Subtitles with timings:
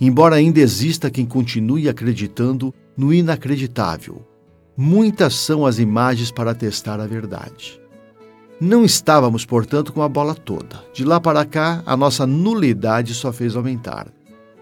[0.00, 4.33] embora ainda exista quem continue acreditando no inacreditável
[4.76, 7.80] Muitas são as imagens para testar a verdade.
[8.60, 10.82] Não estávamos, portanto, com a bola toda.
[10.92, 14.08] De lá para cá, a nossa nulidade só fez aumentar.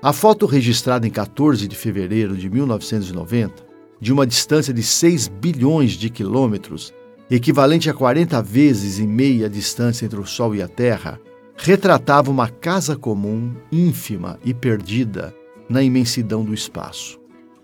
[0.03, 3.65] A foto registrada em 14 de fevereiro de 1990,
[4.01, 6.93] de uma distância de 6 bilhões de quilômetros,
[7.31, 11.19] equivalente a 40 vezes e meia a distância entre o Sol e a Terra,
[11.57, 15.35] retratava uma casa comum, ínfima e perdida
[15.71, 17.22] na imensidão do espaço.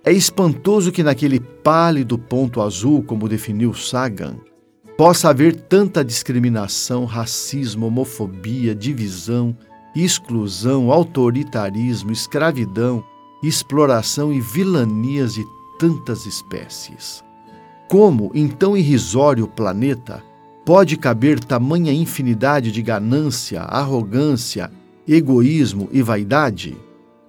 [0.09, 4.37] É espantoso que naquele pálido ponto azul, como definiu Sagan,
[4.97, 9.55] possa haver tanta discriminação, racismo, homofobia, divisão,
[9.95, 13.05] exclusão, autoritarismo, escravidão,
[13.43, 15.45] exploração e vilanias de
[15.79, 17.23] tantas espécies.
[17.87, 20.25] Como, em tão irrisório planeta,
[20.65, 24.71] pode caber tamanha infinidade de ganância, arrogância,
[25.07, 26.79] egoísmo e vaidade?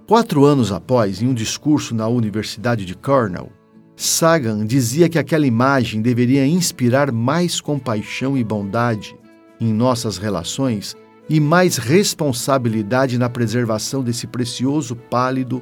[0.10, 3.52] Quatro anos após, em um discurso na Universidade de Cornell,
[3.96, 9.16] Sagan dizia que aquela imagem deveria inspirar mais compaixão e bondade
[9.62, 10.98] em nossas relações
[11.30, 15.62] e mais responsabilidade na preservação desse precioso pálido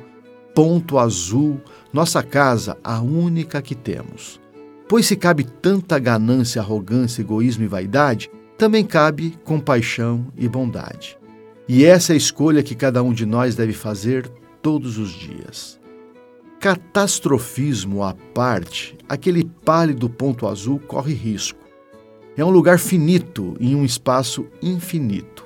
[0.55, 1.59] ponto azul,
[1.91, 4.39] nossa casa, a única que temos.
[4.87, 11.17] Pois se cabe tanta ganância, arrogância, egoísmo e vaidade, também cabe compaixão e bondade.
[11.67, 14.25] E essa é a escolha que cada um de nós deve fazer
[14.61, 15.77] todos os dias.
[16.59, 21.59] Catastrofismo à parte, aquele pálido ponto azul corre risco.
[22.37, 25.45] É um lugar finito em um espaço infinito.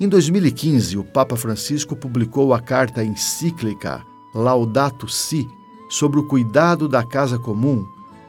[0.00, 4.02] Em 2015, o Papa Francisco publicou a carta encíclica
[4.34, 5.46] Laudato Si
[5.88, 7.86] sobre o cuidado da casa comum,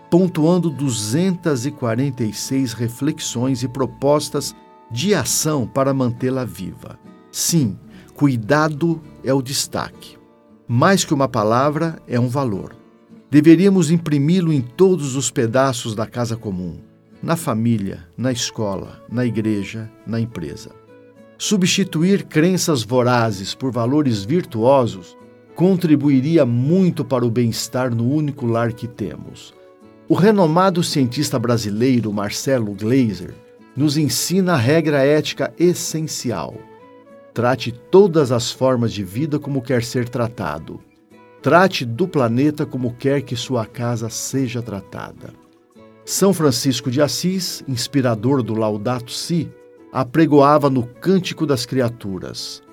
[0.10, 4.56] pontuando 246 reflexões e propostas
[4.92, 6.98] de ação para mantê-la viva.
[7.32, 7.78] Sim,
[8.16, 10.18] cuidado é o destaque.
[10.68, 12.76] Mais que uma palavra, é um valor.
[13.30, 16.80] Deveríamos imprimi-lo em todos os pedaços da casa comum,
[17.22, 20.72] na família, na escola, na igreja, na empresa.
[21.38, 25.16] Substituir crenças vorazes por valores virtuosos
[25.56, 29.54] contribuiria muito para o bem-estar no único lar que temos.
[30.08, 33.34] O renomado cientista brasileiro Marcelo Gleiser
[33.78, 36.56] nos ensina a regra ética essencial
[37.38, 40.80] Trate todas as formas de vida como quer ser tratado.
[41.40, 45.32] Trate do planeta como quer que sua casa seja tratada.
[46.04, 49.52] São Francisco de Assis, inspirador do Laudato Si,
[49.94, 52.64] apregoava no Cântico das Criaturas: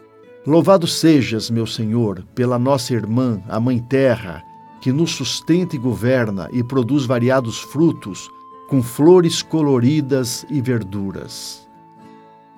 [0.46, 4.42] Louvado sejas, meu Senhor, pela nossa irmã, a Mãe Terra,
[4.80, 8.30] que nos sustenta e governa e produz variados frutos,
[8.68, 11.68] com flores coloridas e verduras.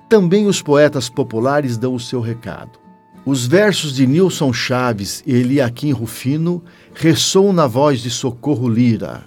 [0.08, 2.78] Também os poetas populares dão o seu recado.
[3.24, 6.62] Os versos de Nilson Chaves e Eliakim Rufino
[6.94, 9.24] ressoam na voz de Socorro Lira.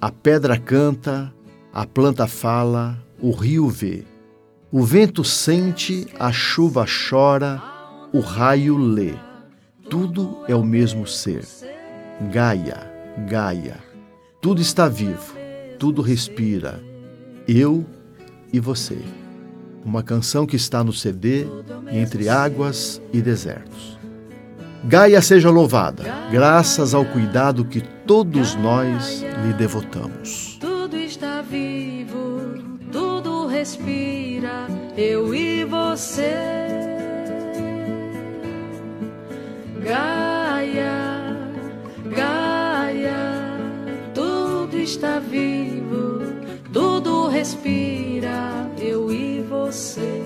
[0.00, 1.34] A pedra canta,
[1.72, 4.04] a planta fala, o rio vê.
[4.70, 7.60] O vento sente, a chuva chora,
[8.12, 9.14] o raio lê.
[9.90, 11.44] Tudo é o mesmo ser.
[12.30, 12.88] Gaia,
[13.28, 13.78] Gaia.
[14.40, 15.34] Tudo está vivo,
[15.78, 16.82] tudo respira.
[17.46, 17.86] Eu
[18.52, 18.98] e você
[19.84, 21.46] uma canção que está no CD
[21.90, 23.98] Entre Águas e Desertos.
[24.84, 30.56] Gaia seja louvada, graças ao cuidado que todos nós lhe devotamos.
[30.60, 32.54] Tudo está vivo,
[32.92, 34.66] tudo respira,
[34.96, 36.34] eu e você.
[39.82, 40.27] Gaia,
[47.38, 50.17] respira, eu e você.